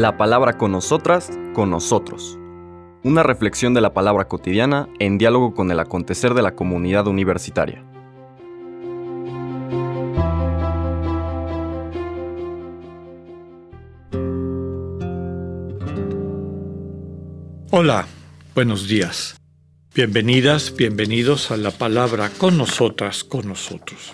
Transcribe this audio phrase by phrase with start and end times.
[0.00, 2.38] La palabra con nosotras, con nosotros.
[3.04, 7.84] Una reflexión de la palabra cotidiana en diálogo con el acontecer de la comunidad universitaria.
[17.70, 18.06] Hola,
[18.54, 19.36] buenos días.
[19.94, 24.12] Bienvenidas, bienvenidos a la palabra con nosotras, con nosotros.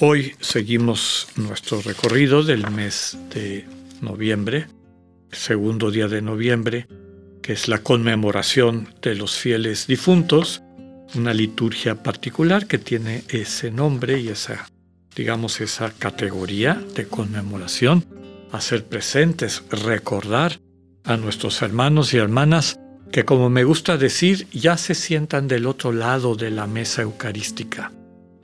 [0.00, 3.64] Hoy seguimos nuestro recorrido del mes de
[4.02, 4.66] noviembre,
[5.30, 6.86] segundo día de noviembre,
[7.40, 10.62] que es la conmemoración de los fieles difuntos,
[11.14, 14.68] una liturgia particular que tiene ese nombre y esa,
[15.16, 18.04] digamos, esa categoría de conmemoración,
[18.52, 20.60] hacer presentes, recordar
[21.04, 22.78] a nuestros hermanos y hermanas
[23.10, 27.92] que, como me gusta decir, ya se sientan del otro lado de la mesa eucarística.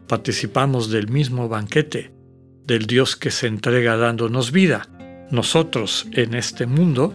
[0.06, 2.12] Participamos del mismo banquete,
[2.66, 4.88] del Dios que se entrega dándonos vida.
[5.30, 7.14] Nosotros en este mundo,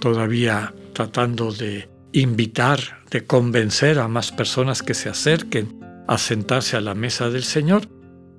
[0.00, 6.80] todavía tratando de invitar, de convencer a más personas que se acerquen a sentarse a
[6.80, 7.88] la mesa del Señor,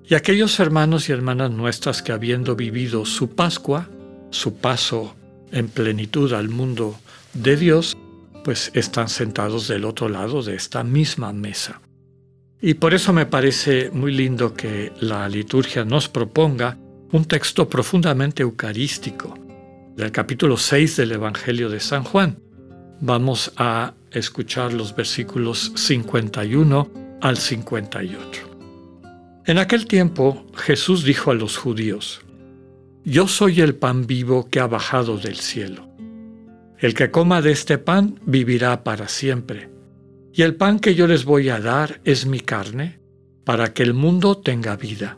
[0.07, 3.89] y aquellos hermanos y hermanas nuestras que habiendo vivido su Pascua,
[4.29, 5.15] su paso
[5.51, 6.95] en plenitud al mundo
[7.33, 7.97] de Dios,
[8.43, 11.81] pues están sentados del otro lado de esta misma mesa.
[12.61, 16.77] Y por eso me parece muy lindo que la liturgia nos proponga
[17.15, 19.35] un texto profundamente eucarístico
[19.95, 22.39] del capítulo 6 del Evangelio de San Juan.
[22.99, 28.57] Vamos a escuchar los versículos 51 al 58.
[29.45, 32.19] En aquel tiempo Jesús dijo a los judíos,
[33.05, 35.87] Yo soy el pan vivo que ha bajado del cielo.
[36.79, 39.69] El que coma de este pan vivirá para siempre.
[40.33, 42.99] Y el pan que yo les voy a dar es mi carne,
[43.45, 45.17] para que el mundo tenga vida.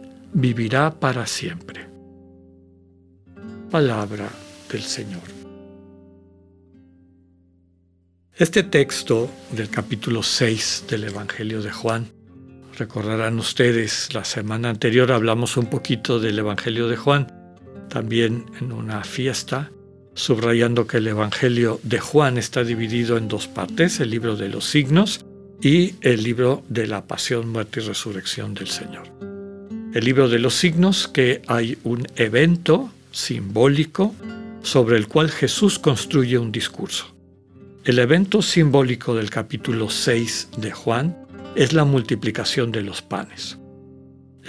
[0.33, 1.87] vivirá para siempre.
[3.69, 4.29] Palabra
[4.71, 5.21] del Señor.
[8.35, 12.07] Este texto del capítulo 6 del Evangelio de Juan,
[12.77, 17.27] recordarán ustedes, la semana anterior hablamos un poquito del Evangelio de Juan,
[17.89, 19.69] también en una fiesta,
[20.15, 24.65] subrayando que el Evangelio de Juan está dividido en dos partes, el libro de los
[24.65, 25.25] signos
[25.61, 29.30] y el libro de la pasión, muerte y resurrección del Señor.
[29.93, 34.15] El libro de los signos, que hay un evento simbólico
[34.63, 37.13] sobre el cual Jesús construye un discurso.
[37.83, 41.17] El evento simbólico del capítulo 6 de Juan
[41.55, 43.57] es la multiplicación de los panes.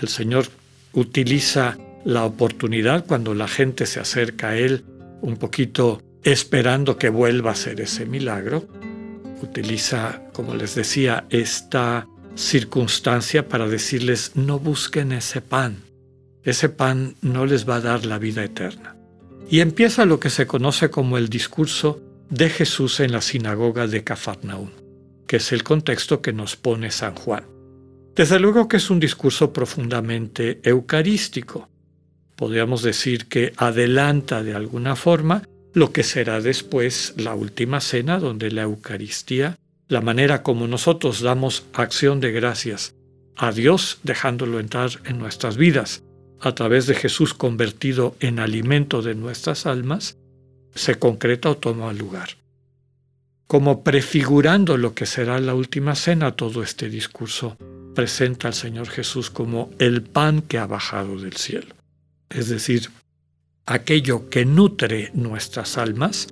[0.00, 0.46] El Señor
[0.92, 4.84] utiliza la oportunidad cuando la gente se acerca a Él
[5.22, 8.68] un poquito esperando que vuelva a ser ese milagro,
[9.42, 15.82] utiliza, como les decía, esta circunstancia para decirles no busquen ese pan.
[16.44, 18.96] Ese pan no les va a dar la vida eterna.
[19.48, 22.00] Y empieza lo que se conoce como el discurso
[22.30, 24.70] de Jesús en la sinagoga de Cafarnaúm,
[25.26, 27.44] que es el contexto que nos pone San Juan.
[28.14, 31.68] Desde luego que es un discurso profundamente eucarístico,
[32.36, 35.42] podríamos decir que adelanta de alguna forma
[35.74, 39.56] lo que será después la última cena, donde la Eucaristía,
[39.92, 42.94] la manera como nosotros damos acción de gracias
[43.36, 46.02] a Dios, dejándolo entrar en nuestras vidas,
[46.40, 50.18] a través de Jesús convertido en alimento de nuestras almas,
[50.74, 52.30] se concreta o toma lugar.
[53.46, 57.56] Como prefigurando lo que será la última cena, todo este discurso
[57.94, 61.74] presenta al Señor Jesús como el pan que ha bajado del cielo
[62.34, 62.90] es decir,
[63.66, 66.28] aquello que nutre nuestras almas,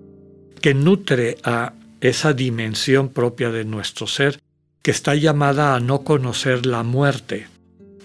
[0.61, 4.41] que nutre a esa dimensión propia de nuestro ser,
[4.83, 7.47] que está llamada a no conocer la muerte,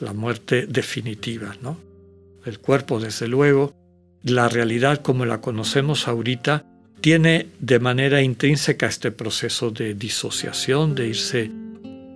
[0.01, 1.77] la muerte definitiva, ¿no?
[2.45, 3.74] El cuerpo, desde luego,
[4.24, 6.65] la realidad como la conocemos ahorita,
[7.01, 11.51] tiene de manera intrínseca este proceso de disociación, de irse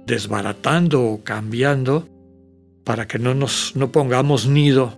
[0.06, 2.10] desbaratando o cambiando
[2.84, 4.98] para que no nos no pongamos nido,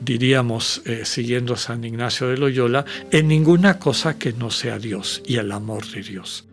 [0.00, 5.22] diríamos, eh, siguiendo a San Ignacio de Loyola, en ninguna cosa que no sea Dios
[5.26, 6.46] y el amor de Dios.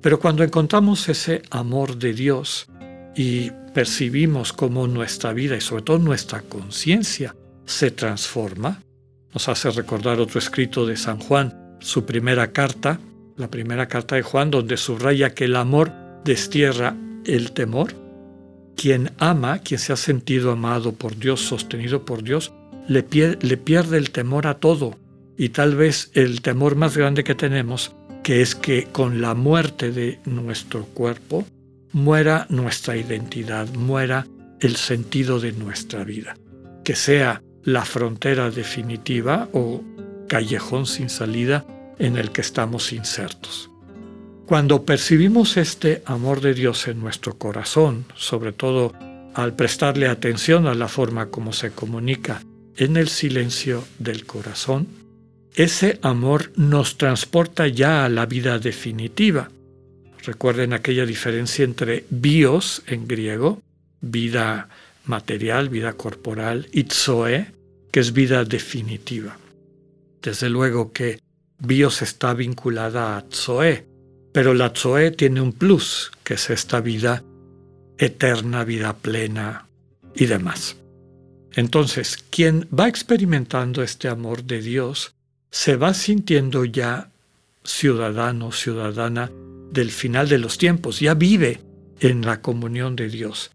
[0.00, 2.68] Pero cuando encontramos ese amor de Dios
[3.16, 8.82] y percibimos cómo nuestra vida y sobre todo nuestra conciencia se transforma,
[9.32, 13.00] nos hace recordar otro escrito de San Juan, su primera carta,
[13.36, 15.92] la primera carta de Juan, donde subraya que el amor
[16.24, 17.94] destierra el temor.
[18.76, 22.52] Quien ama, quien se ha sentido amado por Dios, sostenido por Dios,
[22.88, 24.98] le, pierde el temor a todo.
[25.36, 29.90] Y tal vez el temor más grande que tenemos, que es que con la muerte
[29.90, 31.44] de nuestro cuerpo,
[31.92, 34.26] muera nuestra identidad, muera
[34.60, 36.36] el sentido de nuestra vida.
[36.84, 39.82] Que sea la frontera definitiva o
[40.28, 41.64] callejón sin salida
[41.98, 43.70] en el que estamos insertos.
[44.46, 48.92] Cuando percibimos este amor de Dios en nuestro corazón, sobre todo
[49.34, 52.42] al prestarle atención a la forma como se comunica
[52.76, 54.88] en el silencio del corazón,
[55.54, 59.50] ese amor nos transporta ya a la vida definitiva.
[60.24, 63.62] Recuerden aquella diferencia entre bios en griego,
[64.00, 64.68] vida
[65.04, 67.52] material, vida corporal, y zoe,
[67.92, 69.38] que es vida definitiva.
[70.22, 71.20] Desde luego que
[71.58, 73.86] bios está vinculada a zoe,
[74.32, 77.22] pero la zoe tiene un plus, que es esta vida
[77.98, 79.68] eterna, vida plena
[80.16, 80.76] y demás.
[81.56, 85.14] Entonces, quien va experimentando este amor de Dios
[85.50, 87.10] se va sintiendo ya
[87.62, 89.30] ciudadano, ciudadana
[89.70, 91.60] del final de los tiempos, ya vive
[92.00, 93.52] en la comunión de Dios.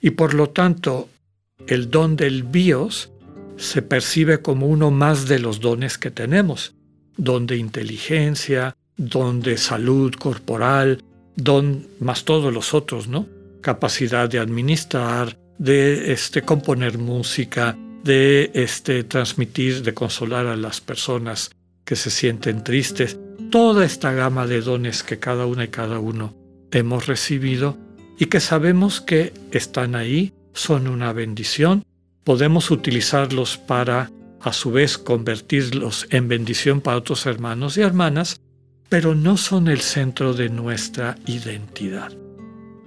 [0.00, 1.08] Y por lo tanto,
[1.66, 3.10] el don del bios
[3.56, 6.74] se percibe como uno más de los dones que tenemos,
[7.16, 11.02] don de inteligencia, don de salud corporal,
[11.36, 13.26] don más todos los otros, ¿no?
[13.60, 21.50] Capacidad de administrar, de este, componer música, de este, transmitir, de consolar a las personas
[21.84, 23.18] que se sienten tristes.
[23.50, 26.34] Toda esta gama de dones que cada una y cada uno
[26.70, 27.76] hemos recibido
[28.18, 31.84] y que sabemos que están ahí, son una bendición,
[32.24, 34.10] podemos utilizarlos para
[34.40, 38.40] a su vez convertirlos en bendición para otros hermanos y hermanas,
[38.88, 42.12] pero no son el centro de nuestra identidad.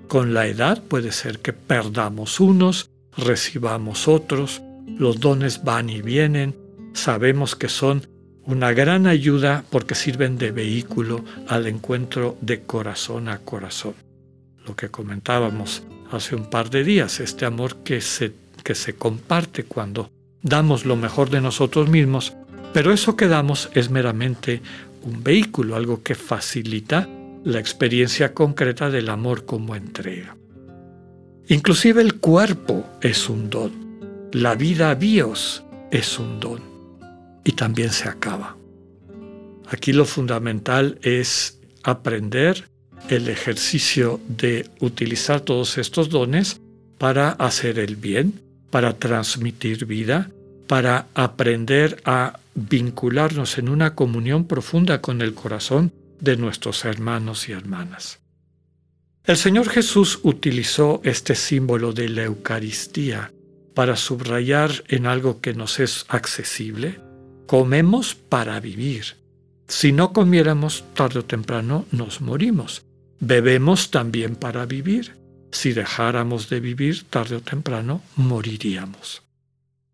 [0.07, 4.61] Con la edad puede ser que perdamos unos, recibamos otros,
[4.97, 6.55] los dones van y vienen,
[6.93, 8.07] sabemos que son
[8.43, 13.95] una gran ayuda porque sirven de vehículo al encuentro de corazón a corazón.
[14.65, 19.63] Lo que comentábamos hace un par de días, este amor que se, que se comparte
[19.63, 20.11] cuando
[20.43, 22.33] damos lo mejor de nosotros mismos,
[22.73, 24.61] pero eso que damos es meramente
[25.01, 27.09] un vehículo, algo que facilita
[27.45, 30.35] la experiencia concreta del amor como entrega.
[31.47, 33.71] Inclusive el cuerpo es un don,
[34.33, 36.59] la vida bios es un don
[37.43, 38.57] y también se acaba.
[39.69, 42.67] Aquí lo fundamental es aprender
[43.09, 46.59] el ejercicio de utilizar todos estos dones
[46.97, 50.31] para hacer el bien, para transmitir vida,
[50.65, 57.51] para aprender a vincularnos en una comunión profunda con el corazón de nuestros hermanos y
[57.51, 58.19] hermanas.
[59.23, 63.31] El Señor Jesús utilizó este símbolo de la Eucaristía
[63.73, 66.99] para subrayar en algo que nos es accesible.
[67.47, 69.17] Comemos para vivir.
[69.67, 72.85] Si no comiéramos, tarde o temprano nos morimos.
[73.19, 75.17] Bebemos también para vivir.
[75.51, 79.23] Si dejáramos de vivir, tarde o temprano moriríamos.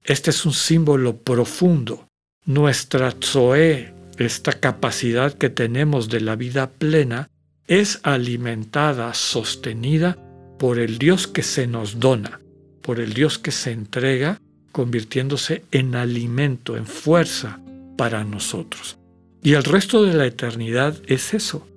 [0.04, 2.08] Este es un símbolo profundo.
[2.46, 3.94] Nuestra Zoe,
[4.26, 7.30] esta capacidad que tenemos de la vida plena
[7.68, 10.18] es alimentada, sostenida
[10.60, 12.40] por el Dios que se nos dona,
[12.82, 14.40] por el Dios que se entrega,
[14.72, 17.60] convirtiéndose en alimento, en fuerza
[17.98, 18.98] para nosotros.
[19.42, 21.68] Y el resto de la eternidad es eso,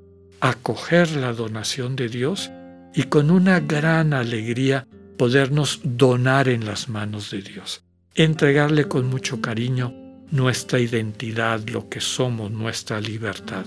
[0.40, 2.50] acoger la donación de Dios
[2.94, 4.86] y con una gran alegría
[5.16, 7.82] podernos donar en las manos de Dios,
[8.14, 10.03] entregarle con mucho cariño
[10.34, 13.66] nuestra identidad, lo que somos, nuestra libertad.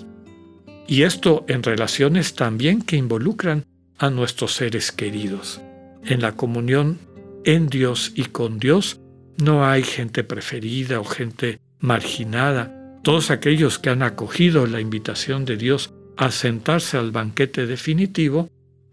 [0.85, 3.65] Y esto en relaciones también que involucran
[3.97, 5.61] a nuestros seres queridos.
[6.03, 6.99] En la comunión
[7.45, 8.99] en Dios y con Dios
[9.37, 12.99] no hay gente preferida o gente marginada.
[13.01, 18.49] Todos aquellos que han acogido la invitación de Dios a sentarse al banquete definitivo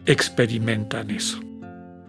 [0.06, 1.40] experimentan eso.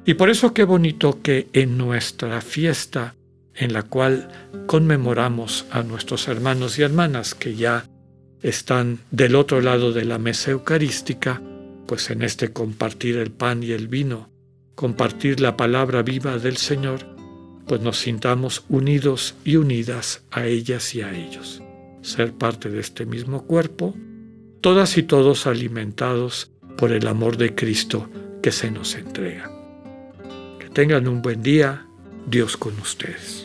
[0.06, 3.16] Y por eso qué bonito que en nuestra fiesta
[3.56, 4.30] en la cual
[4.68, 7.86] conmemoramos a nuestros hermanos y hermanas que ya
[8.42, 11.42] están del otro lado de la mesa eucarística,
[11.88, 14.30] pues en este compartir el pan y el vino,
[14.76, 17.16] compartir la palabra viva del Señor,
[17.68, 21.62] pues nos sintamos unidos y unidas a ellas y a ellos.
[22.02, 23.96] Ser parte de este mismo cuerpo,
[24.62, 28.10] todas y todos alimentados por el amor de Cristo
[28.44, 29.52] que se nos entrega.
[30.60, 31.88] Que tengan un buen día,
[32.28, 33.45] Dios con ustedes.